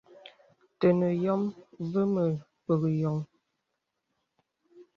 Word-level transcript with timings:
Tənə 0.79 1.07
yɔ̄m 1.23 1.43
və̄ 1.91 2.03
mə̀ 2.13 2.29
pək 2.65 2.83
yɔŋ. 2.99 3.17